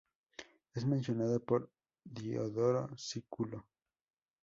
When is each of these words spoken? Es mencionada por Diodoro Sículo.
Es 0.73 0.83
mencionada 0.83 1.37
por 1.37 1.69
Diodoro 2.03 2.89
Sículo. 2.97 3.67